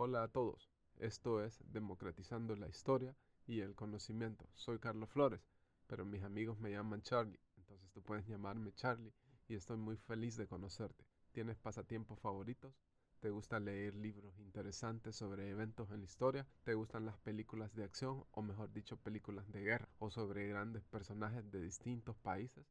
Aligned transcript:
Hola 0.00 0.22
a 0.22 0.28
todos, 0.28 0.70
esto 0.98 1.42
es 1.42 1.58
Democratizando 1.72 2.54
la 2.54 2.68
Historia 2.68 3.16
y 3.48 3.62
el 3.62 3.74
Conocimiento. 3.74 4.48
Soy 4.54 4.78
Carlos 4.78 5.10
Flores, 5.10 5.40
pero 5.88 6.04
mis 6.04 6.22
amigos 6.22 6.56
me 6.60 6.70
llaman 6.70 7.02
Charlie, 7.02 7.40
entonces 7.56 7.90
tú 7.90 8.00
puedes 8.00 8.24
llamarme 8.28 8.72
Charlie 8.74 9.12
y 9.48 9.56
estoy 9.56 9.76
muy 9.76 9.96
feliz 9.96 10.36
de 10.36 10.46
conocerte. 10.46 11.04
¿Tienes 11.32 11.58
pasatiempos 11.58 12.20
favoritos? 12.20 12.72
¿Te 13.18 13.30
gusta 13.30 13.58
leer 13.58 13.96
libros 13.96 14.38
interesantes 14.38 15.16
sobre 15.16 15.50
eventos 15.50 15.90
en 15.90 15.98
la 15.98 16.04
historia? 16.04 16.46
¿Te 16.62 16.74
gustan 16.74 17.04
las 17.04 17.18
películas 17.18 17.74
de 17.74 17.82
acción 17.82 18.24
o 18.30 18.40
mejor 18.40 18.72
dicho 18.72 18.98
películas 18.98 19.50
de 19.50 19.62
guerra 19.62 19.88
o 19.98 20.10
sobre 20.10 20.46
grandes 20.46 20.84
personajes 20.84 21.50
de 21.50 21.60
distintos 21.60 22.16
países? 22.18 22.64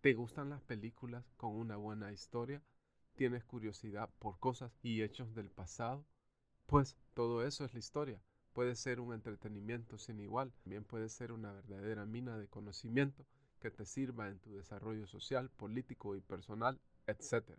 ¿Te 0.00 0.14
gustan 0.14 0.48
las 0.48 0.62
películas 0.62 1.30
con 1.36 1.54
una 1.56 1.76
buena 1.76 2.10
historia? 2.10 2.62
¿Tienes 3.16 3.44
curiosidad 3.44 4.08
por 4.18 4.38
cosas 4.38 4.72
y 4.80 5.02
hechos 5.02 5.34
del 5.34 5.50
pasado? 5.50 6.06
Pues 6.66 6.96
todo 7.14 7.44
eso 7.44 7.64
es 7.64 7.72
la 7.72 7.78
historia. 7.78 8.22
Puede 8.52 8.74
ser 8.74 9.00
un 9.00 9.14
entretenimiento 9.14 9.98
sin 9.98 10.20
igual, 10.20 10.52
también 10.62 10.84
puede 10.84 11.08
ser 11.08 11.32
una 11.32 11.52
verdadera 11.52 12.04
mina 12.04 12.36
de 12.36 12.48
conocimiento 12.48 13.24
que 13.60 13.70
te 13.70 13.84
sirva 13.84 14.28
en 14.28 14.40
tu 14.40 14.54
desarrollo 14.54 15.06
social, 15.06 15.50
político 15.50 16.16
y 16.16 16.20
personal, 16.20 16.80
etc. 17.06 17.58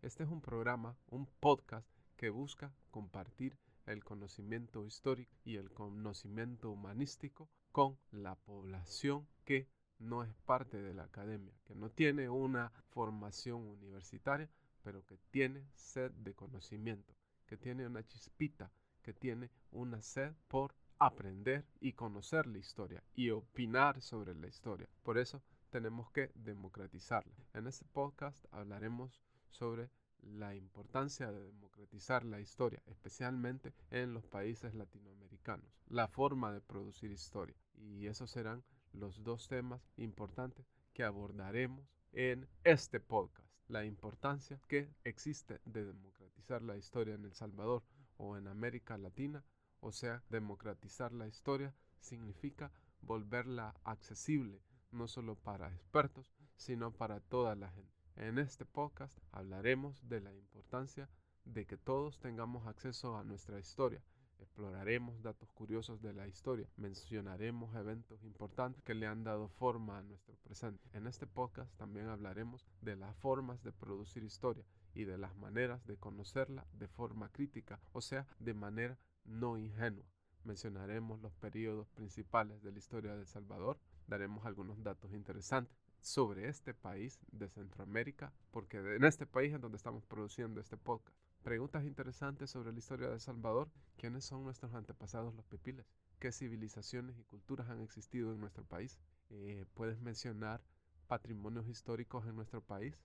Este 0.00 0.22
es 0.22 0.28
un 0.30 0.40
programa, 0.40 0.96
un 1.08 1.26
podcast 1.40 1.86
que 2.16 2.30
busca 2.30 2.72
compartir 2.90 3.58
el 3.86 4.02
conocimiento 4.04 4.86
histórico 4.86 5.36
y 5.44 5.56
el 5.56 5.70
conocimiento 5.70 6.70
humanístico 6.70 7.50
con 7.72 7.98
la 8.12 8.36
población 8.36 9.26
que 9.44 9.68
no 9.98 10.22
es 10.22 10.34
parte 10.46 10.80
de 10.80 10.94
la 10.94 11.04
academia, 11.04 11.54
que 11.64 11.74
no 11.74 11.90
tiene 11.90 12.28
una 12.28 12.72
formación 12.90 13.66
universitaria, 13.66 14.48
pero 14.82 15.04
que 15.04 15.18
tiene 15.30 15.66
sed 15.74 16.10
de 16.12 16.34
conocimiento, 16.34 17.14
que 17.46 17.56
tiene 17.56 17.86
una 17.86 18.06
chispita, 18.06 18.70
que 19.02 19.12
tiene 19.12 19.50
una 19.70 20.00
sed 20.02 20.32
por 20.48 20.74
aprender 20.98 21.66
y 21.80 21.92
conocer 21.92 22.46
la 22.46 22.58
historia 22.58 23.02
y 23.14 23.30
opinar 23.30 24.00
sobre 24.00 24.34
la 24.34 24.46
historia. 24.46 24.88
Por 25.02 25.18
eso 25.18 25.42
tenemos 25.70 26.10
que 26.10 26.30
democratizarla. 26.34 27.34
En 27.52 27.66
este 27.66 27.84
podcast 27.86 28.46
hablaremos 28.52 29.20
sobre 29.50 29.90
la 30.22 30.54
importancia 30.54 31.30
de 31.30 31.44
democratizar 31.44 32.24
la 32.24 32.40
historia, 32.40 32.82
especialmente 32.86 33.74
en 33.90 34.14
los 34.14 34.24
países 34.26 34.74
latinoamericanos, 34.74 35.68
la 35.88 36.08
forma 36.08 36.52
de 36.52 36.60
producir 36.60 37.10
historia. 37.10 37.56
Y 37.74 38.06
esos 38.06 38.30
serán 38.30 38.64
los 38.92 39.22
dos 39.22 39.48
temas 39.48 39.90
importantes 39.96 40.66
que 40.92 41.04
abordaremos 41.04 41.84
en 42.12 42.48
este 42.62 43.00
podcast. 43.00 43.48
La 43.68 43.84
importancia 43.84 44.60
que 44.68 44.90
existe 45.04 45.60
de 45.64 45.84
democratizar 45.84 46.23
la 46.48 46.76
historia 46.76 47.14
en 47.14 47.24
El 47.24 47.32
Salvador 47.32 47.82
o 48.18 48.36
en 48.36 48.48
América 48.48 48.98
Latina, 48.98 49.44
o 49.80 49.92
sea, 49.92 50.22
democratizar 50.28 51.12
la 51.12 51.26
historia 51.26 51.74
significa 52.00 52.70
volverla 53.00 53.74
accesible, 53.82 54.60
no 54.90 55.08
solo 55.08 55.36
para 55.36 55.72
expertos, 55.72 56.34
sino 56.56 56.92
para 56.92 57.20
toda 57.20 57.54
la 57.54 57.70
gente. 57.70 57.92
En 58.16 58.38
este 58.38 58.66
podcast 58.66 59.18
hablaremos 59.32 60.06
de 60.08 60.20
la 60.20 60.34
importancia 60.34 61.08
de 61.44 61.66
que 61.66 61.76
todos 61.76 62.18
tengamos 62.20 62.66
acceso 62.66 63.16
a 63.16 63.24
nuestra 63.24 63.58
historia, 63.58 64.02
Exploraremos 64.40 65.22
datos 65.22 65.50
curiosos 65.52 66.02
de 66.02 66.12
la 66.12 66.26
historia, 66.28 66.68
mencionaremos 66.76 67.74
eventos 67.76 68.22
importantes 68.24 68.82
que 68.82 68.94
le 68.94 69.06
han 69.06 69.24
dado 69.24 69.48
forma 69.48 69.98
a 69.98 70.02
nuestro 70.02 70.36
presente. 70.36 70.86
En 70.92 71.06
este 71.06 71.26
podcast 71.26 71.74
también 71.76 72.08
hablaremos 72.08 72.66
de 72.82 72.94
las 72.94 73.16
formas 73.16 73.62
de 73.62 73.72
producir 73.72 74.22
historia 74.22 74.64
y 74.94 75.04
de 75.04 75.18
las 75.18 75.36
maneras 75.36 75.84
de 75.86 75.96
conocerla 75.96 76.66
de 76.72 76.88
forma 76.88 77.28
crítica, 77.30 77.80
o 77.92 78.00
sea, 78.00 78.26
de 78.38 78.54
manera 78.54 78.98
no 79.24 79.58
ingenua. 79.58 80.06
Mencionaremos 80.44 81.20
los 81.20 81.34
periodos 81.34 81.88
principales 81.90 82.62
de 82.62 82.72
la 82.72 82.78
historia 82.78 83.14
de 83.14 83.20
El 83.20 83.26
Salvador, 83.26 83.78
daremos 84.06 84.44
algunos 84.44 84.82
datos 84.82 85.12
interesantes 85.12 85.74
sobre 86.00 86.48
este 86.48 86.74
país 86.74 87.18
de 87.32 87.48
Centroamérica, 87.48 88.32
porque 88.50 88.76
en 88.76 89.04
este 89.04 89.26
país 89.26 89.54
es 89.54 89.60
donde 89.60 89.78
estamos 89.78 90.04
produciendo 90.04 90.60
este 90.60 90.76
podcast. 90.76 91.16
Preguntas 91.42 91.84
interesantes 91.84 92.50
sobre 92.50 92.72
la 92.72 92.78
historia 92.78 93.08
de 93.08 93.14
El 93.14 93.20
Salvador. 93.20 93.70
¿Quiénes 93.96 94.24
son 94.24 94.44
nuestros 94.44 94.74
antepasados 94.74 95.34
los 95.34 95.46
pepiles? 95.46 95.86
¿Qué 96.18 96.30
civilizaciones 96.30 97.18
y 97.18 97.24
culturas 97.24 97.68
han 97.70 97.80
existido 97.80 98.32
en 98.32 98.40
nuestro 98.40 98.64
país? 98.64 98.98
Eh, 99.30 99.64
¿Puedes 99.74 99.98
mencionar 100.00 100.62
patrimonios 101.06 101.68
históricos 101.68 102.26
en 102.26 102.36
nuestro 102.36 102.60
país? 102.62 102.98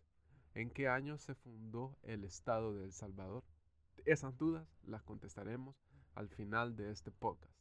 ¿En 0.56 0.72
qué 0.72 0.88
año 0.88 1.18
se 1.18 1.36
fundó 1.36 1.96
el 2.02 2.24
Estado 2.24 2.74
de 2.74 2.84
El 2.84 2.92
Salvador? 2.92 3.44
Esas 4.06 4.36
dudas 4.38 4.68
las 4.84 5.04
contestaremos 5.04 5.76
al 6.16 6.28
final 6.28 6.76
de 6.76 6.92
este 6.92 7.12
podcast. 7.12 7.54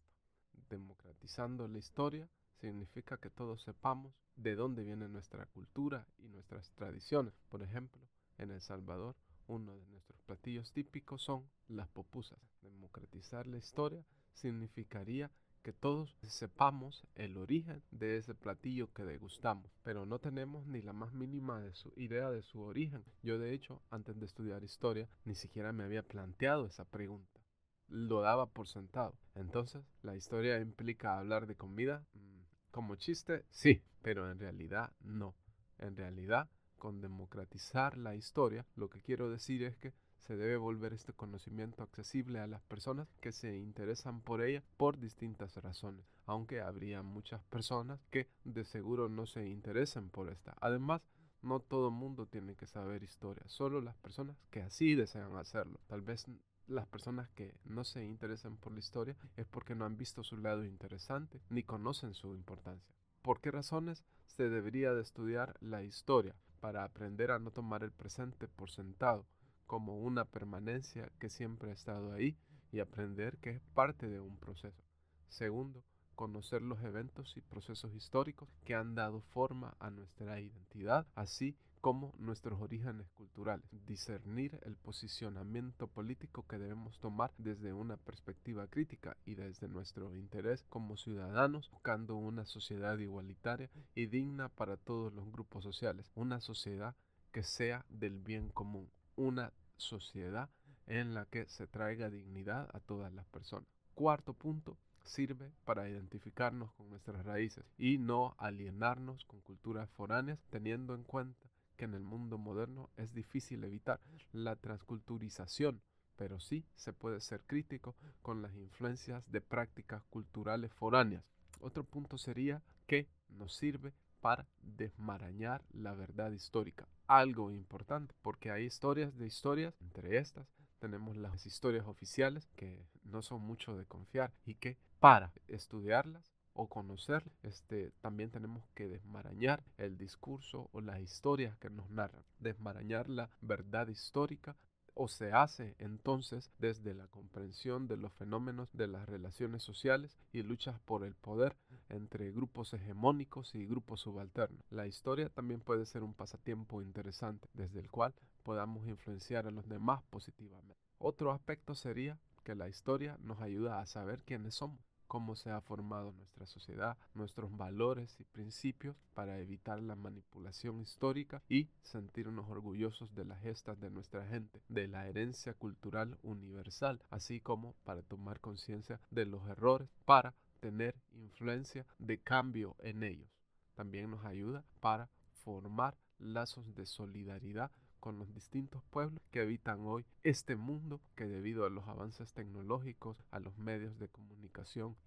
Democratizando 0.70 1.68
la 1.68 1.78
historia 1.78 2.28
significa 2.60 3.18
que 3.18 3.30
todos 3.30 3.62
sepamos 3.62 4.14
de 4.36 4.54
dónde 4.54 4.84
viene 4.84 5.06
nuestra 5.08 5.46
cultura 5.46 6.06
y 6.18 6.28
nuestras 6.28 6.72
tradiciones. 6.72 7.34
Por 7.50 7.62
ejemplo, 7.62 8.08
en 8.38 8.50
El 8.50 8.62
Salvador 8.62 9.16
uno 9.48 9.76
de 9.76 9.86
nuestros 9.86 10.20
platillos 10.22 10.72
típicos 10.72 11.22
son 11.22 11.48
las 11.68 11.88
pupusas. 11.88 12.38
Democratizar 12.62 13.46
la 13.46 13.58
historia 13.58 14.04
significaría 14.32 15.30
que 15.62 15.72
todos 15.72 16.16
sepamos 16.22 17.06
el 17.14 17.36
origen 17.36 17.82
de 17.90 18.16
ese 18.16 18.34
platillo 18.34 18.92
que 18.92 19.04
degustamos, 19.04 19.70
pero 19.82 20.06
no 20.06 20.18
tenemos 20.18 20.66
ni 20.66 20.82
la 20.82 20.92
más 20.92 21.12
mínima 21.12 21.62
idea 21.96 22.30
de 22.30 22.42
su 22.42 22.60
origen. 22.62 23.04
Yo 23.22 23.38
de 23.38 23.52
hecho, 23.52 23.82
antes 23.90 24.18
de 24.18 24.26
estudiar 24.26 24.62
historia, 24.64 25.08
ni 25.24 25.34
siquiera 25.34 25.72
me 25.72 25.84
había 25.84 26.02
planteado 26.02 26.66
esa 26.66 26.84
pregunta. 26.84 27.40
Lo 27.88 28.20
daba 28.20 28.46
por 28.46 28.68
sentado. 28.68 29.18
Entonces, 29.34 29.82
¿la 30.02 30.14
historia 30.14 30.60
implica 30.60 31.18
hablar 31.18 31.46
de 31.46 31.56
comida? 31.56 32.06
Mm, 32.14 32.40
como 32.70 32.96
chiste, 32.96 33.44
sí, 33.50 33.82
pero 34.02 34.30
en 34.30 34.38
realidad 34.38 34.92
no. 35.00 35.34
En 35.78 35.96
realidad 35.96 36.48
con 36.78 37.00
democratizar 37.00 37.98
la 37.98 38.14
historia, 38.14 38.64
lo 38.76 38.88
que 38.88 39.00
quiero 39.00 39.30
decir 39.30 39.62
es 39.64 39.76
que 39.76 39.92
se 40.18 40.36
debe 40.36 40.56
volver 40.56 40.92
este 40.92 41.12
conocimiento 41.12 41.82
accesible 41.82 42.40
a 42.40 42.46
las 42.46 42.62
personas 42.62 43.08
que 43.20 43.32
se 43.32 43.58
interesan 43.58 44.20
por 44.20 44.42
ella 44.42 44.62
por 44.76 44.98
distintas 44.98 45.56
razones, 45.56 46.04
aunque 46.26 46.60
habría 46.60 47.02
muchas 47.02 47.42
personas 47.44 48.00
que 48.10 48.28
de 48.44 48.64
seguro 48.64 49.08
no 49.08 49.26
se 49.26 49.48
interesen 49.48 50.10
por 50.10 50.30
esta. 50.30 50.54
Además, 50.60 51.02
no 51.42 51.60
todo 51.60 51.90
mundo 51.90 52.26
tiene 52.26 52.56
que 52.56 52.66
saber 52.66 53.02
historia, 53.02 53.44
solo 53.46 53.80
las 53.80 53.96
personas 53.96 54.36
que 54.50 54.62
así 54.62 54.94
desean 54.94 55.36
hacerlo. 55.36 55.80
Tal 55.86 56.02
vez 56.02 56.26
las 56.66 56.86
personas 56.86 57.30
que 57.30 57.54
no 57.64 57.84
se 57.84 58.04
interesan 58.04 58.56
por 58.56 58.72
la 58.72 58.80
historia 58.80 59.16
es 59.36 59.46
porque 59.46 59.74
no 59.74 59.84
han 59.84 59.96
visto 59.96 60.24
su 60.24 60.36
lado 60.36 60.64
interesante 60.64 61.40
ni 61.48 61.62
conocen 61.62 62.14
su 62.14 62.34
importancia. 62.34 62.92
¿Por 63.22 63.40
qué 63.40 63.50
razones 63.50 64.04
se 64.26 64.48
debería 64.48 64.92
de 64.94 65.02
estudiar 65.02 65.56
la 65.60 65.82
historia? 65.82 66.34
para 66.60 66.84
aprender 66.84 67.30
a 67.30 67.38
no 67.38 67.50
tomar 67.50 67.82
el 67.82 67.92
presente 67.92 68.48
por 68.48 68.70
sentado 68.70 69.26
como 69.68 69.98
una 69.98 70.24
permanencia 70.24 71.12
que 71.20 71.28
siempre 71.30 71.70
ha 71.70 71.74
estado 71.74 72.12
ahí 72.12 72.36
y 72.72 72.80
aprender 72.80 73.36
que 73.36 73.50
es 73.50 73.60
parte 73.74 74.08
de 74.08 74.18
un 74.18 74.36
proceso. 74.38 74.82
Segundo, 75.28 75.84
conocer 76.16 76.62
los 76.62 76.82
eventos 76.82 77.36
y 77.36 77.42
procesos 77.42 77.94
históricos 77.94 78.48
que 78.64 78.74
han 78.74 78.96
dado 78.96 79.20
forma 79.20 79.76
a 79.78 79.90
nuestra 79.90 80.40
identidad, 80.40 81.06
así 81.14 81.54
como 81.82 82.14
nuestros 82.18 82.60
orígenes 82.60 83.08
culturales, 83.10 83.64
discernir 83.86 84.58
el 84.64 84.74
posicionamiento 84.74 85.86
político 85.86 86.46
que 86.48 86.58
debemos 86.58 86.98
tomar 86.98 87.30
desde 87.36 87.72
una 87.72 87.98
perspectiva 87.98 88.66
crítica 88.66 89.16
y 89.26 89.34
desde 89.34 89.68
nuestro 89.68 90.16
interés 90.16 90.64
como 90.70 90.96
ciudadanos, 90.96 91.70
buscando 91.70 92.16
una 92.16 92.46
sociedad 92.46 92.98
igualitaria 92.98 93.70
y 93.94 94.06
digna 94.06 94.48
para 94.48 94.78
todos 94.78 95.12
los 95.12 95.30
grupos 95.30 95.62
sociales, 95.62 96.10
una 96.14 96.40
sociedad 96.40 96.96
que 97.32 97.42
sea 97.42 97.84
del 97.90 98.18
bien 98.18 98.48
común, 98.48 98.90
una 99.18 99.52
sociedad 99.76 100.48
en 100.86 101.12
la 101.12 101.26
que 101.26 101.46
se 101.48 101.66
traiga 101.66 102.08
dignidad 102.08 102.70
a 102.72 102.78
todas 102.78 103.12
las 103.12 103.26
personas. 103.26 103.68
Cuarto 103.94 104.32
punto, 104.32 104.78
sirve 105.02 105.52
para 105.64 105.88
identificarnos 105.88 106.72
con 106.74 106.88
nuestras 106.88 107.26
raíces 107.26 107.64
y 107.76 107.98
no 107.98 108.36
alienarnos 108.38 109.24
con 109.24 109.40
culturas 109.40 109.90
foráneas, 109.90 110.38
teniendo 110.50 110.94
en 110.94 111.02
cuenta 111.02 111.50
que 111.76 111.84
en 111.84 111.94
el 111.94 112.04
mundo 112.04 112.38
moderno 112.38 112.90
es 112.96 113.12
difícil 113.12 113.64
evitar 113.64 114.00
la 114.32 114.54
transculturización, 114.54 115.82
pero 116.16 116.38
sí 116.38 116.64
se 116.76 116.92
puede 116.92 117.20
ser 117.20 117.42
crítico 117.44 117.96
con 118.22 118.40
las 118.40 118.54
influencias 118.54 119.24
de 119.30 119.40
prácticas 119.40 120.04
culturales 120.10 120.72
foráneas. 120.72 121.24
Otro 121.60 121.82
punto 121.82 122.18
sería 122.18 122.62
que 122.86 123.08
nos 123.28 123.54
sirve 123.54 123.92
para 124.20 124.46
desmarañar 124.62 125.64
la 125.72 125.94
verdad 125.94 126.30
histórica. 126.30 126.86
Algo 127.08 127.50
importante, 127.50 128.14
porque 128.22 128.50
hay 128.50 128.64
historias 128.64 129.16
de 129.16 129.26
historias, 129.26 129.74
entre 129.80 130.18
estas 130.18 130.46
tenemos 130.78 131.16
las 131.16 131.46
historias 131.46 131.86
oficiales 131.86 132.48
que 132.54 132.86
no 133.02 133.22
son 133.22 133.42
mucho 133.42 133.76
de 133.76 133.84
confiar 133.84 134.32
y 134.44 134.54
que 134.54 134.76
para 135.00 135.32
estudiarlas 135.48 136.32
o 136.52 136.68
conocer, 136.68 137.22
este, 137.42 137.92
también 138.00 138.30
tenemos 138.30 138.64
que 138.74 138.88
desmarañar 138.88 139.64
el 139.76 139.96
discurso 139.96 140.68
o 140.72 140.80
las 140.80 141.00
historias 141.00 141.56
que 141.58 141.70
nos 141.70 141.88
narran, 141.90 142.24
desmarañar 142.38 143.08
la 143.08 143.30
verdad 143.40 143.88
histórica 143.88 144.56
o 145.00 145.06
se 145.06 145.32
hace 145.32 145.76
entonces 145.78 146.50
desde 146.58 146.92
la 146.92 147.06
comprensión 147.06 147.86
de 147.86 147.96
los 147.96 148.12
fenómenos 148.14 148.68
de 148.72 148.88
las 148.88 149.08
relaciones 149.08 149.62
sociales 149.62 150.18
y 150.32 150.42
luchas 150.42 150.80
por 150.80 151.04
el 151.04 151.14
poder 151.14 151.56
entre 151.88 152.32
grupos 152.32 152.74
hegemónicos 152.74 153.54
y 153.54 153.64
grupos 153.64 154.00
subalternos. 154.00 154.60
La 154.70 154.88
historia 154.88 155.28
también 155.28 155.60
puede 155.60 155.86
ser 155.86 156.02
un 156.02 156.14
pasatiempo 156.14 156.82
interesante 156.82 157.48
desde 157.54 157.78
el 157.78 157.88
cual 157.88 158.12
podamos 158.42 158.88
influenciar 158.88 159.46
a 159.46 159.52
los 159.52 159.68
demás 159.68 160.02
positivamente. 160.10 160.74
Otro 160.98 161.30
aspecto 161.30 161.76
sería 161.76 162.18
que 162.42 162.56
la 162.56 162.68
historia 162.68 163.18
nos 163.20 163.40
ayuda 163.40 163.78
a 163.78 163.86
saber 163.86 164.22
quiénes 164.24 164.56
somos 164.56 164.87
cómo 165.08 165.34
se 165.34 165.50
ha 165.50 165.60
formado 165.60 166.12
nuestra 166.12 166.46
sociedad, 166.46 166.96
nuestros 167.14 167.56
valores 167.56 168.14
y 168.20 168.24
principios 168.24 168.96
para 169.14 169.40
evitar 169.40 169.82
la 169.82 169.96
manipulación 169.96 170.80
histórica 170.80 171.42
y 171.48 171.68
sentirnos 171.82 172.48
orgullosos 172.48 173.14
de 173.14 173.24
las 173.24 173.40
gestas 173.40 173.80
de 173.80 173.90
nuestra 173.90 174.26
gente, 174.28 174.62
de 174.68 174.86
la 174.86 175.08
herencia 175.08 175.54
cultural 175.54 176.18
universal, 176.22 177.02
así 177.10 177.40
como 177.40 177.74
para 177.84 178.02
tomar 178.02 178.38
conciencia 178.38 179.00
de 179.10 179.26
los 179.26 179.48
errores 179.48 179.88
para 180.04 180.34
tener 180.60 180.94
influencia 181.12 181.86
de 181.98 182.18
cambio 182.18 182.76
en 182.80 183.02
ellos. 183.02 183.30
También 183.74 184.10
nos 184.10 184.24
ayuda 184.24 184.64
para 184.80 185.08
formar 185.44 185.96
lazos 186.18 186.74
de 186.74 186.84
solidaridad 186.84 187.70
con 188.00 188.18
los 188.18 188.32
distintos 188.32 188.82
pueblos 188.84 189.22
que 189.30 189.40
habitan 189.40 189.80
hoy 189.80 190.04
este 190.22 190.56
mundo 190.56 191.00
que 191.16 191.26
debido 191.26 191.64
a 191.64 191.70
los 191.70 191.86
avances 191.88 192.32
tecnológicos, 192.32 193.16
a 193.30 193.40
los 193.40 193.56
medios 193.58 193.98
de 193.98 194.08
comunicación 194.08 194.37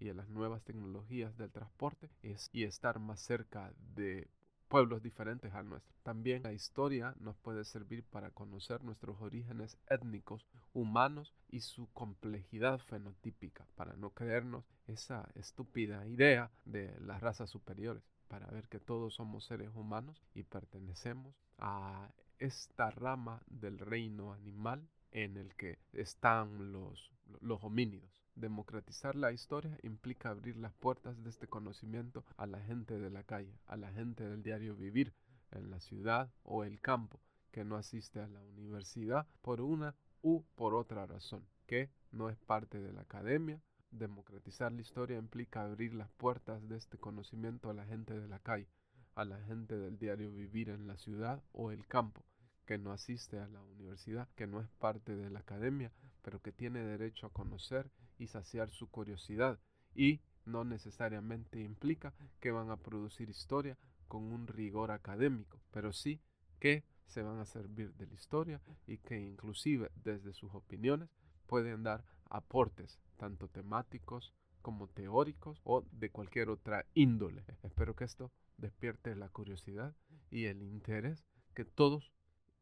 y 0.00 0.08
a 0.08 0.14
las 0.14 0.28
nuevas 0.28 0.62
tecnologías 0.62 1.36
del 1.36 1.50
transporte 1.50 2.08
es, 2.22 2.48
y 2.52 2.64
estar 2.64 2.98
más 2.98 3.20
cerca 3.20 3.72
de 3.94 4.28
pueblos 4.68 5.02
diferentes 5.02 5.52
al 5.52 5.68
nuestro. 5.68 5.94
También 6.02 6.42
la 6.42 6.54
historia 6.54 7.14
nos 7.20 7.36
puede 7.36 7.64
servir 7.64 8.02
para 8.04 8.30
conocer 8.30 8.82
nuestros 8.82 9.20
orígenes 9.20 9.76
étnicos, 9.90 10.46
humanos 10.72 11.34
y 11.50 11.60
su 11.60 11.92
complejidad 11.92 12.78
fenotípica, 12.78 13.66
para 13.76 13.94
no 13.96 14.10
creernos 14.10 14.64
esa 14.86 15.28
estúpida 15.34 16.06
idea 16.06 16.50
de 16.64 16.98
las 17.00 17.20
razas 17.20 17.50
superiores, 17.50 18.02
para 18.28 18.46
ver 18.46 18.66
que 18.68 18.80
todos 18.80 19.14
somos 19.14 19.44
seres 19.44 19.68
humanos 19.74 20.22
y 20.34 20.44
pertenecemos 20.44 21.36
a 21.58 22.10
esta 22.38 22.90
rama 22.90 23.42
del 23.48 23.78
reino 23.78 24.32
animal 24.32 24.88
en 25.10 25.36
el 25.36 25.54
que 25.54 25.78
están 25.92 26.72
los, 26.72 27.12
los 27.42 27.62
homínidos. 27.62 28.21
Democratizar 28.34 29.14
la 29.14 29.30
historia 29.30 29.78
implica 29.82 30.30
abrir 30.30 30.56
las 30.56 30.72
puertas 30.72 31.22
de 31.22 31.28
este 31.28 31.46
conocimiento 31.46 32.24
a 32.38 32.46
la 32.46 32.60
gente 32.60 32.98
de 32.98 33.10
la 33.10 33.24
calle, 33.24 33.58
a 33.66 33.76
la 33.76 33.92
gente 33.92 34.26
del 34.26 34.42
diario 34.42 34.74
vivir 34.74 35.12
en 35.50 35.70
la 35.70 35.80
ciudad 35.80 36.32
o 36.42 36.64
el 36.64 36.80
campo, 36.80 37.20
que 37.50 37.62
no 37.62 37.76
asiste 37.76 38.20
a 38.20 38.28
la 38.28 38.42
universidad 38.42 39.26
por 39.42 39.60
una 39.60 39.94
u 40.22 40.44
por 40.54 40.74
otra 40.74 41.04
razón, 41.06 41.46
que 41.66 41.90
no 42.10 42.30
es 42.30 42.38
parte 42.38 42.80
de 42.80 42.92
la 42.92 43.02
academia. 43.02 43.60
Democratizar 43.90 44.72
la 44.72 44.80
historia 44.80 45.18
implica 45.18 45.62
abrir 45.62 45.92
las 45.92 46.10
puertas 46.12 46.66
de 46.66 46.78
este 46.78 46.96
conocimiento 46.96 47.68
a 47.68 47.74
la 47.74 47.84
gente 47.84 48.18
de 48.18 48.28
la 48.28 48.38
calle, 48.38 48.70
a 49.14 49.26
la 49.26 49.38
gente 49.42 49.76
del 49.76 49.98
diario 49.98 50.32
vivir 50.32 50.70
en 50.70 50.86
la 50.86 50.96
ciudad 50.96 51.42
o 51.52 51.70
el 51.70 51.86
campo, 51.86 52.24
que 52.64 52.78
no 52.78 52.92
asiste 52.92 53.38
a 53.38 53.48
la 53.48 53.60
universidad, 53.62 54.26
que 54.36 54.46
no 54.46 54.62
es 54.62 54.70
parte 54.78 55.14
de 55.14 55.28
la 55.28 55.40
academia, 55.40 55.92
pero 56.22 56.40
que 56.40 56.52
tiene 56.52 56.82
derecho 56.82 57.26
a 57.26 57.32
conocer 57.32 57.90
y 58.22 58.28
saciar 58.28 58.70
su 58.70 58.88
curiosidad 58.88 59.58
y 59.94 60.20
no 60.44 60.64
necesariamente 60.64 61.60
implica 61.60 62.14
que 62.40 62.52
van 62.52 62.70
a 62.70 62.76
producir 62.76 63.28
historia 63.28 63.76
con 64.08 64.32
un 64.32 64.46
rigor 64.46 64.90
académico, 64.90 65.60
pero 65.70 65.92
sí 65.92 66.20
que 66.58 66.84
se 67.06 67.22
van 67.22 67.38
a 67.38 67.44
servir 67.44 67.92
de 67.94 68.06
la 68.06 68.14
historia 68.14 68.60
y 68.86 68.98
que 68.98 69.20
inclusive 69.20 69.90
desde 69.96 70.32
sus 70.32 70.54
opiniones 70.54 71.10
pueden 71.46 71.82
dar 71.82 72.04
aportes 72.30 73.00
tanto 73.16 73.48
temáticos 73.48 74.32
como 74.62 74.88
teóricos 74.88 75.60
o 75.64 75.84
de 75.90 76.10
cualquier 76.10 76.48
otra 76.48 76.86
índole. 76.94 77.44
Espero 77.62 77.96
que 77.96 78.04
esto 78.04 78.30
despierte 78.56 79.16
la 79.16 79.28
curiosidad 79.28 79.94
y 80.30 80.46
el 80.46 80.62
interés 80.62 81.24
que 81.54 81.64
todos 81.64 82.12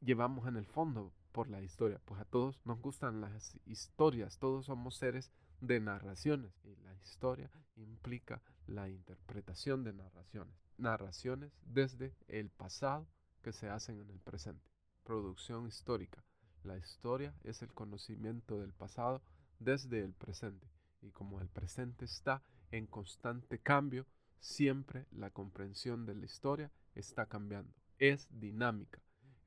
llevamos 0.01 0.49
en 0.49 0.57
el 0.57 0.67
fondo 0.67 1.13
por 1.33 1.49
la 1.49 1.63
historia. 1.63 2.01
Pues 2.05 2.21
a 2.21 2.25
todos 2.25 2.61
nos 2.65 2.81
gustan 2.81 3.21
las 3.21 3.57
historias, 3.67 4.39
todos 4.39 4.67
somos 4.67 4.97
seres 4.97 5.31
de 5.61 5.81
narraciones 5.81 6.53
y 6.65 6.75
la 6.83 6.95
historia 6.95 7.51
implica 7.77 8.43
la 8.67 8.89
interpretación 8.89 9.85
de 9.85 9.93
narraciones. 9.93 10.55
Narraciones 10.79 11.53
desde 11.63 12.15
el 12.29 12.51
pasado 12.51 13.07
que 13.43 13.53
se 13.53 13.69
hacen 13.69 14.01
en 14.01 14.11
el 14.11 14.21
presente. 14.21 14.69
Producción 15.05 15.67
histórica. 15.67 16.25
La 16.63 16.77
historia 16.77 17.35
es 17.45 17.63
el 17.63 17.73
conocimiento 17.73 18.61
del 18.61 18.73
pasado 18.73 19.23
desde 19.59 20.03
el 20.03 20.13
presente 20.13 20.69
y 21.03 21.11
como 21.11 21.41
el 21.41 21.49
presente 21.49 22.05
está 22.05 22.43
en 22.71 22.87
constante 22.87 23.59
cambio, 23.59 24.07
siempre 24.39 25.07
la 25.11 25.31
comprensión 25.31 26.07
de 26.07 26.15
la 26.15 26.27
historia 26.27 26.71
está 26.95 27.27
cambiando. 27.27 27.73
Es 27.99 28.29
dinámica 28.31 29.01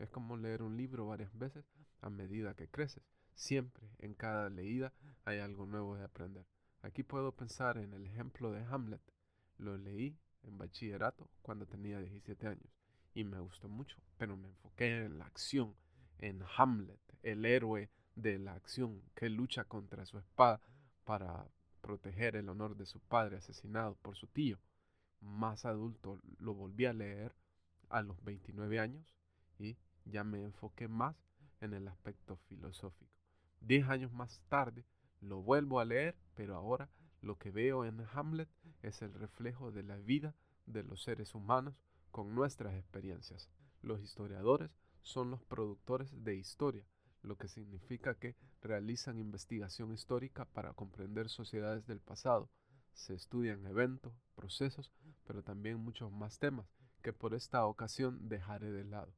es 0.04 0.10
como 0.10 0.38
leer 0.38 0.62
un 0.62 0.78
libro 0.78 1.08
varias 1.08 1.38
veces 1.38 1.66
a 2.02 2.10
medida 2.10 2.54
que 2.54 2.68
creces. 2.68 3.04
Siempre, 3.36 3.90
en 4.00 4.14
cada 4.14 4.50
leída, 4.50 4.94
hay 5.26 5.40
algo 5.40 5.66
nuevo 5.66 5.96
de 5.96 6.04
aprender. 6.04 6.46
Aquí 6.82 7.04
puedo 7.04 7.32
pensar 7.32 7.78
en 7.78 7.94
el 7.94 8.06
ejemplo 8.06 8.52
de 8.52 8.64
Hamlet. 8.64 9.02
Lo 9.58 9.78
leí 9.78 10.18
en 10.44 10.58
bachillerato 10.58 11.30
cuando 11.42 11.66
tenía 11.66 12.00
17 12.00 12.48
años 12.48 12.74
y 13.14 13.24
me 13.24 13.40
gustó 13.40 13.70
mucho, 13.70 13.98
pero 14.18 14.36
me 14.36 14.48
enfoqué 14.50 15.06
en 15.06 15.20
la 15.20 15.26
acción, 15.26 15.76
en 16.20 16.44
Hamlet, 16.58 17.00
el 17.22 17.46
héroe 17.46 17.90
de 18.16 18.38
la 18.40 18.54
acción 18.54 19.02
que 19.16 19.30
lucha 19.30 19.64
contra 19.66 20.06
su 20.06 20.18
espada 20.18 20.62
para 21.04 21.48
proteger 21.82 22.36
el 22.36 22.50
honor 22.50 22.76
de 22.76 22.86
su 22.86 23.00
padre 23.00 23.38
asesinado 23.38 23.96
por 23.96 24.16
su 24.16 24.28
tío. 24.28 24.60
Más 25.22 25.66
adulto 25.66 26.20
lo 26.40 26.54
volví 26.54 26.86
a 26.86 26.94
leer 26.94 27.36
a 27.90 28.02
los 28.02 28.24
29 28.24 28.80
años 28.80 29.16
y 29.60 29.78
ya 30.06 30.24
me 30.24 30.42
enfoqué 30.42 30.88
más 30.88 31.16
en 31.62 31.74
el 31.74 31.88
aspecto 31.88 32.36
filosófico. 32.48 33.13
Diez 33.64 33.88
años 33.88 34.12
más 34.12 34.42
tarde 34.50 34.84
lo 35.22 35.42
vuelvo 35.42 35.80
a 35.80 35.86
leer, 35.86 36.18
pero 36.36 36.58
ahora 36.58 36.90
lo 37.22 37.38
que 37.38 37.50
veo 37.50 37.86
en 37.86 38.06
Hamlet 38.14 38.50
es 38.82 39.02
el 39.02 39.14
reflejo 39.14 39.72
de 39.72 39.84
la 39.84 39.96
vida 39.96 40.36
de 40.66 40.84
los 40.84 41.02
seres 41.02 41.34
humanos 41.34 41.74
con 42.12 42.36
nuestras 42.36 42.76
experiencias. 42.76 43.50
Los 43.82 44.02
historiadores 44.02 44.70
son 45.02 45.32
los 45.32 45.42
productores 45.44 46.26
de 46.26 46.36
historia, 46.36 46.86
lo 47.22 47.38
que 47.38 47.48
significa 47.48 48.16
que 48.16 48.36
realizan 48.62 49.18
investigación 49.18 49.94
histórica 49.94 50.44
para 50.44 50.74
comprender 50.74 51.30
sociedades 51.30 51.88
del 51.88 52.02
pasado. 52.02 52.50
Se 52.92 53.14
estudian 53.14 53.66
eventos, 53.66 54.14
procesos, 54.36 54.92
pero 55.26 55.42
también 55.42 55.80
muchos 55.80 56.12
más 56.12 56.38
temas 56.38 56.68
que 57.02 57.14
por 57.14 57.34
esta 57.34 57.66
ocasión 57.66 58.28
dejaré 58.28 58.72
de 58.72 58.84
lado. 58.84 59.14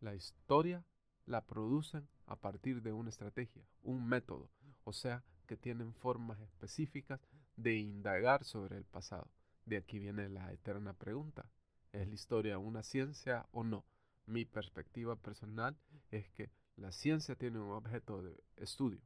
La 0.00 0.16
historia 0.16 0.84
la 1.26 1.44
producen 1.44 2.08
a 2.26 2.36
partir 2.36 2.82
de 2.82 2.92
una 2.92 3.10
estrategia, 3.10 3.62
un 3.82 4.06
método, 4.06 4.48
o 4.84 4.92
sea, 4.92 5.24
que 5.46 5.56
tienen 5.56 5.92
formas 5.94 6.40
específicas 6.40 7.20
de 7.56 7.76
indagar 7.76 8.44
sobre 8.44 8.76
el 8.76 8.84
pasado. 8.84 9.28
De 9.64 9.76
aquí 9.76 9.98
viene 9.98 10.28
la 10.28 10.52
eterna 10.52 10.92
pregunta, 10.92 11.50
¿es 11.92 12.06
la 12.08 12.14
historia 12.14 12.58
una 12.58 12.82
ciencia 12.82 13.46
o 13.50 13.64
no? 13.64 13.84
Mi 14.26 14.44
perspectiva 14.44 15.16
personal 15.16 15.76
es 16.10 16.28
que 16.30 16.50
la 16.76 16.92
ciencia 16.92 17.36
tiene 17.36 17.58
un 17.58 17.70
objeto 17.70 18.22
de 18.22 18.42
estudio 18.56 19.00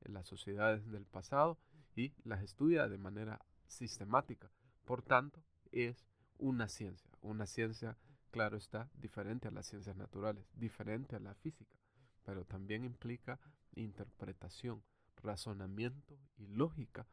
en 0.00 0.14
las 0.14 0.26
sociedades 0.26 0.90
del 0.90 1.04
pasado 1.04 1.58
y 1.94 2.14
las 2.24 2.42
estudia 2.42 2.88
de 2.88 2.98
manera 2.98 3.40
sistemática. 3.66 4.50
Por 4.84 5.02
tanto, 5.02 5.42
es 5.70 6.06
una 6.38 6.68
ciencia, 6.68 7.10
una 7.20 7.46
ciencia 7.46 7.96
claro 8.30 8.56
está, 8.56 8.88
diferente 8.94 9.48
a 9.48 9.50
las 9.50 9.66
ciencias 9.66 9.96
naturales, 9.96 10.44
diferente 10.54 11.16
a 11.16 11.20
la 11.20 11.34
física, 11.34 11.76
pero 12.24 12.44
también 12.44 12.84
implica 12.84 13.40
interpretación, 13.74 14.82
razonamiento 15.16 16.18
y 16.36 16.46
lógica 16.46 17.06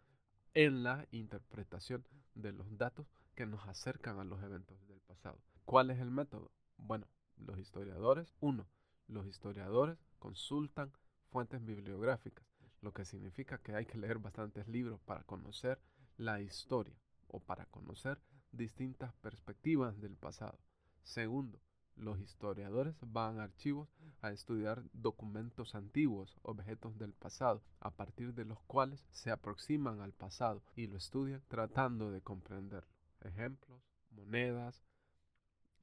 en 0.53 0.83
la 0.83 1.07
interpretación 1.11 2.05
de 2.33 2.51
los 2.51 2.77
datos 2.77 3.07
que 3.35 3.45
nos 3.45 3.67
acercan 3.67 4.19
a 4.19 4.23
los 4.23 4.41
eventos 4.41 4.87
del 4.87 4.99
pasado. 5.01 5.39
¿Cuál 5.65 5.91
es 5.91 5.99
el 5.99 6.09
método? 6.09 6.51
Bueno, 6.77 7.07
los 7.37 7.59
historiadores, 7.59 8.33
uno, 8.39 8.67
los 9.07 9.27
historiadores 9.27 9.97
consultan 10.19 10.91
fuentes 11.29 11.63
bibliográficas, 11.63 12.47
lo 12.81 12.93
que 12.93 13.05
significa 13.05 13.57
que 13.59 13.75
hay 13.75 13.85
que 13.85 13.97
leer 13.97 14.17
bastantes 14.19 14.67
libros 14.67 14.99
para 15.01 15.23
conocer 15.23 15.79
la 16.17 16.41
historia 16.41 16.97
o 17.27 17.39
para 17.39 17.65
conocer 17.65 18.19
distintas 18.51 19.13
perspectivas 19.15 19.99
del 19.99 20.15
pasado. 20.15 20.57
Segundo, 21.07 21.57
los 21.95 22.19
historiadores 22.19 22.93
van 22.99 23.39
a 23.39 23.43
archivos 23.43 23.89
a 24.21 24.31
estudiar 24.31 24.83
documentos 24.91 25.73
antiguos, 25.73 26.37
objetos 26.41 26.97
del 26.99 27.13
pasado, 27.13 27.63
a 27.79 27.91
partir 27.91 28.33
de 28.33 28.43
los 28.43 28.59
cuales 28.63 29.07
se 29.11 29.31
aproximan 29.31 30.01
al 30.01 30.11
pasado 30.11 30.61
y 30.75 30.87
lo 30.87 30.97
estudian 30.97 31.41
tratando 31.47 32.11
de 32.11 32.21
comprenderlo. 32.21 32.93
Ejemplos, 33.21 33.81
monedas, 34.11 34.83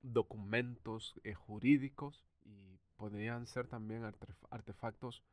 documentos 0.02 1.14
eh, 1.24 1.32
jurídicos 1.32 2.22
y 2.44 2.78
podrían 2.96 3.46
ser 3.46 3.66
también 3.66 4.04
artefactos 4.50 5.24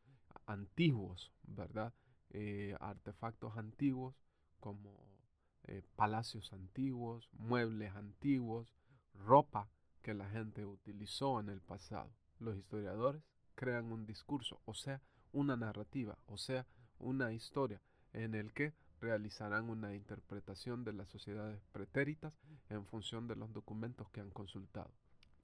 antiguos, 0.46 1.34
¿verdad? 1.44 1.94
Eh, 2.30 2.78
artefactos 2.80 3.58
antiguos 3.58 4.16
como 4.62 4.98
eh, 5.64 5.84
palacios 5.98 6.54
antiguos, 6.54 7.30
muebles 7.34 7.94
antiguos, 7.94 8.74
ropa 9.14 9.70
que 10.02 10.14
la 10.14 10.30
gente 10.30 10.66
utilizó 10.66 11.40
en 11.40 11.50
el 11.50 11.62
pasado. 11.62 12.12
Los 12.40 12.58
historiadores 12.58 13.22
crean 13.56 13.92
un 13.92 14.06
discurso, 14.06 14.62
o 14.66 14.74
sea, 14.74 15.02
una 15.32 15.56
narrativa, 15.56 16.18
o 16.26 16.38
sea, 16.38 16.66
una 17.00 17.34
historia 17.34 17.82
en 18.14 18.36
el 18.36 18.54
que 18.54 18.74
realizarán 19.00 19.70
una 19.70 19.96
interpretación 19.96 20.84
de 20.84 20.94
las 20.94 21.10
sociedades 21.10 21.62
pretéritas 21.72 22.38
en 22.70 22.86
función 22.86 23.28
de 23.28 23.36
los 23.36 23.52
documentos 23.54 24.10
que 24.10 24.22
han 24.22 24.30
consultado. 24.30 24.92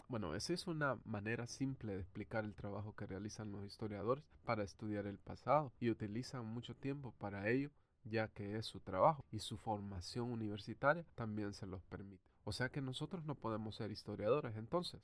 Bueno, 0.09 0.35
esa 0.35 0.53
es 0.53 0.67
una 0.67 0.97
manera 1.03 1.47
simple 1.47 1.93
de 1.93 2.01
explicar 2.01 2.45
el 2.45 2.55
trabajo 2.55 2.95
que 2.95 3.07
realizan 3.07 3.51
los 3.51 3.65
historiadores 3.65 4.23
para 4.45 4.63
estudiar 4.63 5.05
el 5.05 5.17
pasado 5.17 5.73
y 5.79 5.89
utilizan 5.89 6.45
mucho 6.45 6.75
tiempo 6.75 7.13
para 7.19 7.49
ello 7.49 7.71
ya 8.09 8.27
que 8.29 8.57
es 8.57 8.65
su 8.65 8.79
trabajo 8.79 9.25
y 9.31 9.39
su 9.39 9.57
formación 9.57 10.31
universitaria 10.31 11.05
también 11.15 11.53
se 11.53 11.67
los 11.67 11.83
permite. 11.83 12.23
O 12.47 12.53
sea 12.53 12.69
que 12.69 12.79
nosotros 12.79 13.25
no 13.25 13.35
podemos 13.35 13.75
ser 13.75 13.91
historiadores 13.91 14.55
entonces. 14.55 15.01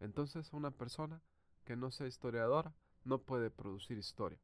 Entonces 0.00 0.50
una 0.54 0.70
persona 0.70 1.20
que 1.66 1.76
no 1.76 1.90
sea 1.90 2.06
historiadora 2.06 2.74
no 3.04 3.18
puede 3.18 3.50
producir 3.50 3.98
historia. 3.98 4.40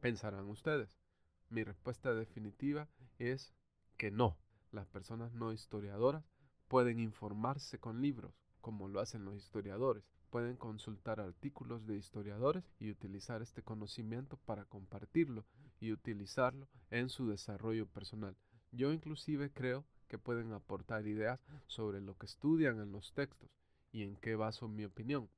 Pensarán 0.00 0.48
ustedes. 0.48 0.98
Mi 1.50 1.62
respuesta 1.62 2.12
definitiva 2.12 2.88
es 3.20 3.54
que 3.96 4.10
no. 4.10 4.36
Las 4.72 4.88
personas 4.88 5.32
no 5.32 5.52
historiadoras 5.52 6.24
pueden 6.66 6.98
informarse 6.98 7.78
con 7.78 8.02
libros, 8.02 8.34
como 8.60 8.88
lo 8.88 8.98
hacen 8.98 9.24
los 9.24 9.36
historiadores. 9.36 10.02
Pueden 10.30 10.56
consultar 10.56 11.20
artículos 11.20 11.86
de 11.86 11.94
historiadores 11.94 12.64
y 12.80 12.90
utilizar 12.90 13.42
este 13.42 13.62
conocimiento 13.62 14.38
para 14.38 14.64
compartirlo 14.64 15.44
y 15.78 15.92
utilizarlo 15.92 16.66
en 16.90 17.08
su 17.08 17.28
desarrollo 17.28 17.86
personal. 17.86 18.36
Yo 18.72 18.92
inclusive 18.92 19.52
creo 19.52 19.84
pueden 20.18 20.52
aportar 20.52 21.06
ideas 21.06 21.40
sobre 21.66 22.00
lo 22.00 22.16
que 22.16 22.26
estudian 22.26 22.80
en 22.80 22.92
los 22.92 23.12
textos 23.12 23.50
y 23.92 24.02
en 24.02 24.16
qué 24.16 24.36
baso 24.36 24.68
mi 24.68 24.84
opinión. 24.84 25.28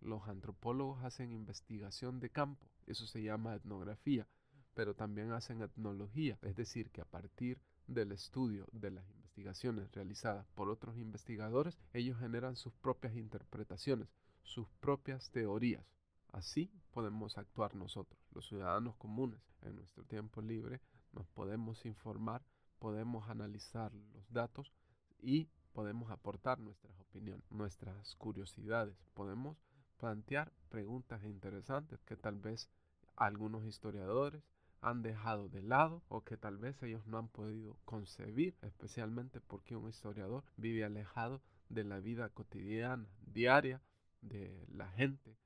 Los 0.00 0.28
antropólogos 0.28 1.04
hacen 1.04 1.32
investigación 1.32 2.20
de 2.20 2.30
campo, 2.30 2.66
eso 2.86 3.06
se 3.06 3.22
llama 3.22 3.54
etnografía, 3.54 4.26
pero 4.74 4.94
también 4.94 5.32
hacen 5.32 5.62
etnología, 5.62 6.38
es 6.42 6.56
decir, 6.56 6.90
que 6.90 7.00
a 7.00 7.04
partir 7.04 7.60
del 7.86 8.12
estudio 8.12 8.66
de 8.72 8.90
las 8.90 9.08
investigaciones 9.10 9.90
realizadas 9.92 10.46
por 10.54 10.68
otros 10.68 10.96
investigadores, 10.96 11.78
ellos 11.92 12.18
generan 12.18 12.56
sus 12.56 12.72
propias 12.74 13.14
interpretaciones, 13.16 14.08
sus 14.42 14.68
propias 14.80 15.30
teorías. 15.30 15.84
Así 16.32 16.70
podemos 16.92 17.36
actuar 17.36 17.74
nosotros, 17.74 18.20
los 18.32 18.46
ciudadanos 18.46 18.96
comunes, 18.96 19.40
en 19.62 19.76
nuestro 19.76 20.04
tiempo 20.04 20.40
libre, 20.40 20.80
nos 21.12 21.26
podemos 21.28 21.84
informar, 21.84 22.42
podemos 22.80 23.28
analizar 23.28 23.92
los 23.94 24.32
datos 24.32 24.72
y 25.20 25.48
podemos 25.72 26.10
aportar 26.10 26.58
nuestras 26.58 26.98
opiniones, 26.98 27.44
nuestras 27.52 28.16
curiosidades, 28.16 28.96
podemos 29.14 29.56
plantear 29.98 30.50
preguntas 30.70 31.22
interesantes 31.22 32.02
que 32.04 32.16
tal 32.16 32.38
vez 32.38 32.68
algunos 33.16 33.64
historiadores 33.64 34.42
han 34.80 35.02
dejado 35.02 35.48
de 35.48 35.62
lado 35.62 36.02
o 36.08 36.22
que 36.22 36.38
tal 36.38 36.56
vez 36.56 36.82
ellos 36.82 37.06
no 37.06 37.18
han 37.18 37.28
podido 37.28 37.76
concebir, 37.84 38.56
especialmente 38.62 39.40
porque 39.40 39.76
un 39.76 39.90
historiador 39.90 40.42
vive 40.56 40.84
alejado 40.84 41.42
de 41.68 41.84
la 41.84 42.00
vida 42.00 42.30
cotidiana, 42.30 43.06
diaria 43.20 43.82
de 44.22 44.66
la 44.72 44.88
gente 44.92 45.36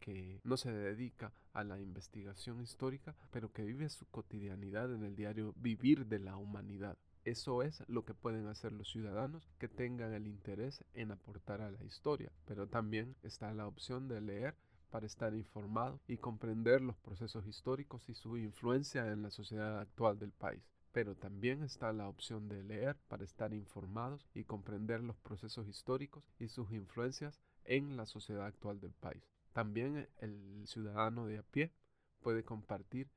que 0.00 0.40
no 0.42 0.56
se 0.56 0.72
dedica 0.72 1.32
a 1.52 1.62
la 1.62 1.78
investigación 1.78 2.60
histórica, 2.60 3.14
pero 3.30 3.52
que 3.52 3.64
vive 3.64 3.88
su 3.88 4.06
cotidianidad 4.06 4.92
en 4.92 5.04
el 5.04 5.14
diario 5.14 5.54
vivir 5.56 6.06
de 6.06 6.18
la 6.18 6.36
humanidad. 6.36 6.98
Eso 7.24 7.62
es 7.62 7.84
lo 7.86 8.04
que 8.06 8.14
pueden 8.14 8.46
hacer 8.46 8.72
los 8.72 8.90
ciudadanos 8.90 9.46
que 9.58 9.68
tengan 9.68 10.14
el 10.14 10.26
interés 10.26 10.84
en 10.94 11.12
aportar 11.12 11.60
a 11.60 11.70
la 11.70 11.84
historia, 11.84 12.32
pero 12.46 12.66
también 12.66 13.14
está 13.22 13.52
la 13.52 13.66
opción 13.66 14.08
de 14.08 14.22
leer 14.22 14.56
para 14.90 15.06
estar 15.06 15.34
informado 15.34 16.00
y 16.08 16.16
comprender 16.16 16.80
los 16.80 16.96
procesos 16.96 17.46
históricos 17.46 18.08
y 18.08 18.14
su 18.14 18.38
influencia 18.38 19.12
en 19.12 19.22
la 19.22 19.30
sociedad 19.30 19.78
actual 19.78 20.18
del 20.18 20.32
país. 20.32 20.62
Pero 20.92 21.14
también 21.14 21.62
está 21.62 21.92
la 21.92 22.08
opción 22.08 22.48
de 22.48 22.64
leer 22.64 22.96
para 23.06 23.22
estar 23.22 23.54
informados 23.54 24.26
y 24.34 24.44
comprender 24.44 25.02
los 25.02 25.16
procesos 25.18 25.68
históricos 25.68 26.24
y 26.38 26.48
sus 26.48 26.72
influencias 26.72 27.38
en 27.64 27.96
la 27.96 28.06
sociedad 28.06 28.46
actual 28.46 28.80
del 28.80 28.94
país. 28.94 29.22
También 29.52 30.08
el 30.18 30.62
ciudadano 30.66 31.26
de 31.26 31.38
a 31.38 31.42
pie 31.42 31.72
puede 32.20 32.44
compartir 32.44 33.10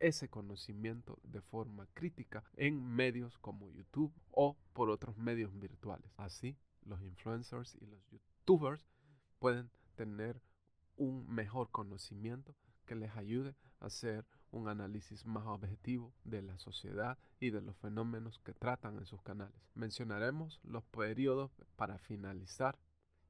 ese 0.00 0.28
conocimiento 0.28 1.18
de 1.24 1.40
forma 1.40 1.86
crítica 1.94 2.44
en 2.56 2.82
medios 2.84 3.38
como 3.38 3.70
YouTube 3.70 4.12
o 4.30 4.56
por 4.72 4.90
otros 4.90 5.16
medios 5.16 5.58
virtuales. 5.58 6.10
Así, 6.16 6.56
los 6.84 7.02
influencers 7.02 7.76
y 7.80 7.86
los 7.86 8.00
youtubers 8.10 8.86
pueden 9.38 9.70
tener 9.96 10.40
un 10.96 11.28
mejor 11.28 11.70
conocimiento 11.70 12.54
que 12.86 12.94
les 12.94 13.14
ayude 13.16 13.54
a 13.80 13.86
hacer 13.86 14.26
un 14.50 14.68
análisis 14.68 15.26
más 15.26 15.44
objetivo 15.46 16.14
de 16.24 16.42
la 16.42 16.58
sociedad 16.58 17.18
y 17.38 17.50
de 17.50 17.60
los 17.60 17.76
fenómenos 17.76 18.38
que 18.38 18.54
tratan 18.54 18.96
en 18.96 19.06
sus 19.06 19.22
canales. 19.22 19.60
Mencionaremos 19.74 20.60
los 20.64 20.84
periodos 20.84 21.50
para 21.76 21.98
finalizar 21.98 22.78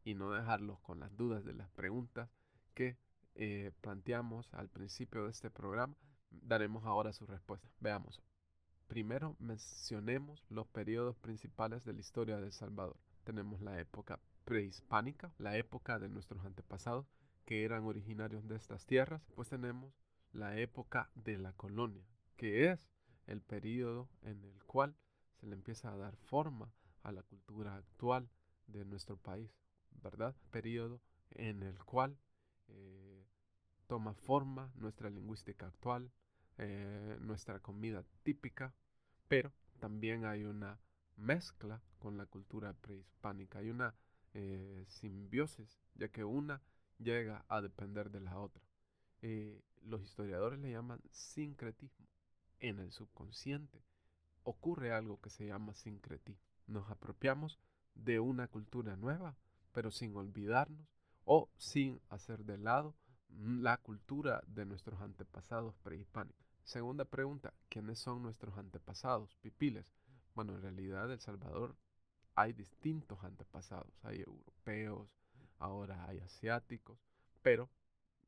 y 0.04 0.14
no 0.14 0.30
dejarlos 0.30 0.78
con 0.80 1.00
las 1.00 1.16
dudas 1.16 1.44
de 1.44 1.54
las 1.54 1.68
preguntas 1.70 2.30
que 2.78 2.96
eh, 3.34 3.72
planteamos 3.80 4.54
al 4.54 4.68
principio 4.68 5.24
de 5.24 5.32
este 5.32 5.50
programa. 5.50 5.96
Daremos 6.30 6.84
ahora 6.84 7.12
su 7.12 7.26
respuesta. 7.26 7.68
Veamos. 7.80 8.22
Primero 8.86 9.34
mencionemos 9.40 10.44
los 10.48 10.68
periodos 10.68 11.16
principales 11.16 11.84
de 11.84 11.92
la 11.92 11.98
historia 11.98 12.36
de 12.36 12.46
El 12.46 12.52
Salvador. 12.52 12.96
Tenemos 13.24 13.60
la 13.62 13.80
época 13.80 14.20
prehispánica, 14.44 15.34
la 15.38 15.56
época 15.56 15.98
de 15.98 16.08
nuestros 16.08 16.44
antepasados, 16.44 17.08
que 17.44 17.64
eran 17.64 17.82
originarios 17.82 18.46
de 18.46 18.54
estas 18.54 18.86
tierras, 18.86 19.22
pues 19.34 19.48
tenemos 19.48 19.92
la 20.30 20.56
época 20.56 21.10
de 21.16 21.36
la 21.36 21.52
colonia, 21.54 22.06
que 22.36 22.70
es 22.70 22.78
el 23.26 23.40
periodo 23.40 24.08
en 24.22 24.44
el 24.44 24.62
cual 24.66 24.94
se 25.40 25.48
le 25.48 25.56
empieza 25.56 25.92
a 25.92 25.96
dar 25.96 26.14
forma 26.14 26.72
a 27.02 27.10
la 27.10 27.24
cultura 27.24 27.74
actual 27.74 28.30
de 28.68 28.84
nuestro 28.84 29.16
país, 29.16 29.50
¿verdad? 30.00 30.36
Periodo 30.52 31.00
en 31.30 31.64
el 31.64 31.84
cual 31.84 32.16
eh, 32.68 33.24
toma 33.86 34.14
forma 34.14 34.70
nuestra 34.76 35.10
lingüística 35.10 35.66
actual, 35.66 36.10
eh, 36.58 37.16
nuestra 37.20 37.60
comida 37.60 38.04
típica, 38.22 38.74
pero 39.28 39.52
también 39.78 40.24
hay 40.24 40.44
una 40.44 40.78
mezcla 41.16 41.82
con 41.98 42.16
la 42.16 42.26
cultura 42.26 42.74
prehispánica, 42.74 43.58
hay 43.58 43.70
una 43.70 43.94
eh, 44.34 44.84
simbiosis, 44.88 45.80
ya 45.94 46.08
que 46.08 46.24
una 46.24 46.62
llega 46.98 47.44
a 47.48 47.60
depender 47.60 48.10
de 48.10 48.20
la 48.20 48.38
otra. 48.38 48.62
Los 49.82 50.02
historiadores 50.02 50.58
le 50.58 50.70
llaman 50.70 51.00
sincretismo. 51.10 52.06
En 52.60 52.78
el 52.78 52.92
subconsciente 52.92 53.82
ocurre 54.42 54.92
algo 54.92 55.20
que 55.20 55.30
se 55.30 55.46
llama 55.46 55.74
sincretismo. 55.74 56.42
Nos 56.66 56.90
apropiamos 56.90 57.58
de 57.94 58.20
una 58.20 58.48
cultura 58.48 58.96
nueva, 58.96 59.36
pero 59.72 59.90
sin 59.90 60.14
olvidarnos 60.16 60.97
o 61.30 61.50
sin 61.58 62.00
hacer 62.08 62.42
de 62.46 62.56
lado 62.56 62.94
la 63.28 63.76
cultura 63.76 64.42
de 64.46 64.64
nuestros 64.64 64.98
antepasados 65.02 65.76
prehispánicos. 65.82 66.48
Segunda 66.64 67.04
pregunta, 67.04 67.52
¿quiénes 67.68 67.98
son 67.98 68.22
nuestros 68.22 68.56
antepasados 68.56 69.36
pipiles? 69.42 69.84
Bueno, 70.34 70.54
en 70.54 70.62
realidad 70.62 71.12
El 71.12 71.20
Salvador 71.20 71.76
hay 72.34 72.54
distintos 72.54 73.22
antepasados, 73.24 73.92
hay 74.04 74.22
europeos, 74.22 75.06
ahora 75.58 76.06
hay 76.08 76.18
asiáticos, 76.20 76.98
pero 77.42 77.68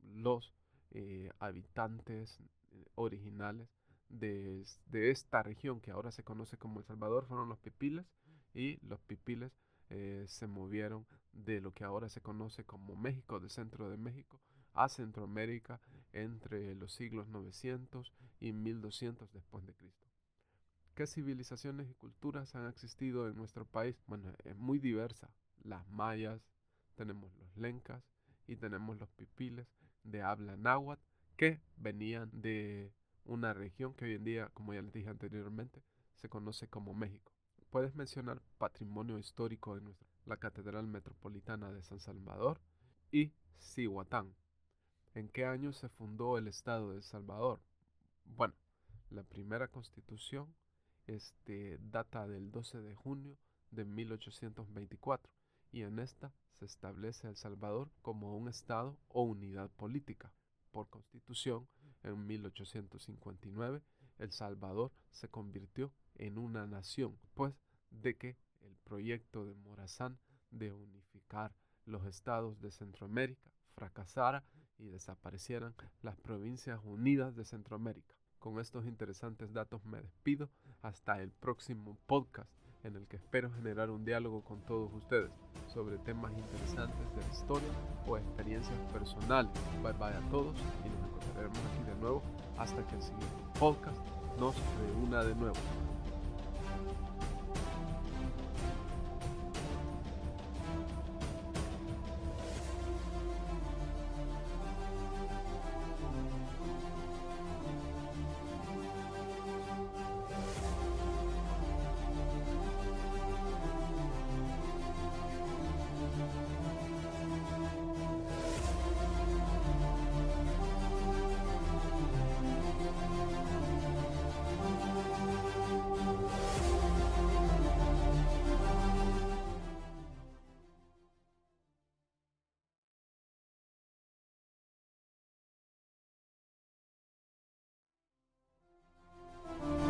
los 0.03 0.53
eh, 0.91 1.31
habitantes 1.39 2.39
eh, 2.69 2.85
originales 2.93 3.67
de, 4.09 4.63
esta 4.91 5.41
región 5.41 5.81
que 5.81 5.89
ahora 5.89 6.11
se 6.11 6.23
conoce 6.23 6.55
como 6.55 6.79
El 6.79 6.85
Salvador 6.85 7.25
fueron 7.25 7.49
los 7.49 7.57
pipiles 7.57 8.05
y 8.53 8.77
los 8.85 9.01
pipiles 9.01 9.51
eh, 9.89 10.25
se 10.27 10.45
movieron 10.45 11.07
de 11.33 11.61
lo 11.61 11.73
que 11.73 11.83
ahora 11.83 12.09
se 12.09 12.21
conoce 12.21 12.65
como 12.65 12.95
México, 12.95 13.39
del 13.39 13.49
centro 13.49 13.89
de 13.89 13.97
México, 13.97 14.39
a 14.73 14.89
Centroamérica 14.89 15.81
entre 16.13 16.75
los 16.75 16.93
siglos 16.93 17.27
900 17.27 18.13
y 18.39 18.53
1200 18.53 19.31
después 19.31 19.65
de 19.65 19.73
Cristo. 19.73 20.07
¿Qué 20.95 21.07
civilizaciones 21.07 21.89
y 21.89 21.93
culturas 21.95 22.53
han 22.55 22.67
existido 22.67 23.27
en 23.27 23.35
nuestro 23.35 23.65
país? 23.65 23.95
Bueno, 24.07 24.33
es 24.43 24.57
muy 24.57 24.79
diversa. 24.79 25.33
Las 25.63 25.87
mayas, 25.89 26.41
tenemos 26.95 27.33
los 27.35 27.55
lencas 27.55 28.03
y 28.47 28.57
tenemos 28.57 28.97
los 28.99 29.09
pipiles 29.11 29.67
de 30.03 30.21
habla 30.21 30.57
náhuatl 30.57 31.01
que 31.37 31.61
venían 31.77 32.29
de 32.33 32.93
una 33.25 33.53
región 33.53 33.93
que 33.93 34.05
hoy 34.05 34.15
en 34.15 34.23
día, 34.23 34.49
como 34.53 34.73
ya 34.73 34.81
les 34.81 34.93
dije 34.93 35.09
anteriormente, 35.09 35.81
se 36.15 36.29
conoce 36.29 36.67
como 36.67 36.93
México. 36.93 37.31
Puedes 37.69 37.95
mencionar 37.95 38.41
patrimonio 38.57 39.17
histórico 39.17 39.75
de 39.75 39.81
nuestra, 39.81 40.07
la 40.25 40.37
Catedral 40.37 40.87
Metropolitana 40.87 41.71
de 41.71 41.81
San 41.81 41.99
Salvador 41.99 42.59
y 43.11 43.31
Cihuatán. 43.59 44.33
¿En 45.13 45.29
qué 45.29 45.45
año 45.45 45.73
se 45.73 45.89
fundó 45.89 46.37
el 46.37 46.47
Estado 46.47 46.91
de 46.91 46.97
El 46.97 47.03
Salvador? 47.03 47.59
Bueno, 48.25 48.53
la 49.09 49.23
primera 49.23 49.67
constitución 49.67 50.53
este, 51.07 51.77
data 51.91 52.27
del 52.27 52.51
12 52.51 52.81
de 52.81 52.95
junio 52.95 53.37
de 53.71 53.85
1824 53.85 55.31
y 55.71 55.81
en 55.81 55.99
esta 55.99 56.33
se 56.59 56.65
establece 56.65 57.27
El 57.27 57.35
Salvador 57.35 57.89
como 58.01 58.37
un 58.37 58.47
Estado 58.47 58.97
o 59.09 59.23
unidad 59.23 59.69
política. 59.71 60.31
Por 60.71 60.89
constitución, 60.89 61.67
en 62.03 62.25
1859, 62.25 63.81
El 64.19 64.31
Salvador 64.31 64.91
se 65.09 65.27
convirtió 65.27 65.91
en 66.15 66.37
una 66.37 66.67
nación, 66.67 67.17
pues 67.33 67.53
de 67.89 68.15
que 68.15 68.37
proyecto 68.91 69.45
de 69.45 69.55
Morazán 69.55 70.19
de 70.49 70.73
unificar 70.73 71.55
los 71.85 72.05
estados 72.05 72.59
de 72.59 72.71
Centroamérica 72.71 73.49
fracasara 73.73 74.43
y 74.77 74.89
desaparecieran 74.89 75.73
las 76.01 76.17
provincias 76.17 76.77
unidas 76.83 77.33
de 77.37 77.45
Centroamérica. 77.45 78.13
Con 78.37 78.59
estos 78.59 78.85
interesantes 78.85 79.53
datos 79.53 79.85
me 79.85 80.01
despido 80.01 80.49
hasta 80.81 81.21
el 81.21 81.31
próximo 81.31 81.97
podcast 82.05 82.51
en 82.83 82.97
el 82.97 83.07
que 83.07 83.15
espero 83.15 83.49
generar 83.53 83.91
un 83.91 84.03
diálogo 84.03 84.43
con 84.43 84.59
todos 84.65 84.91
ustedes 84.93 85.31
sobre 85.67 85.97
temas 85.99 86.33
interesantes 86.37 87.15
de 87.15 87.21
la 87.21 87.31
historia 87.31 87.69
o 88.05 88.17
experiencias 88.17 88.77
personales. 88.91 89.53
Bye 89.81 89.93
bye 89.93 90.17
a 90.17 90.29
todos 90.29 90.57
y 90.83 90.89
nos 90.89 91.07
encontraremos 91.07 91.59
aquí 91.59 91.83
de 91.89 91.95
nuevo 91.95 92.21
hasta 92.57 92.85
que 92.87 92.95
el 92.95 93.01
siguiente 93.01 93.43
podcast 93.57 94.01
nos 94.37 94.53
reúna 94.81 95.23
de 95.23 95.35
nuevo. 95.35 95.90